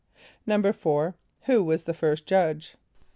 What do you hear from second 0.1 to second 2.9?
= =4.= Who was the first judge?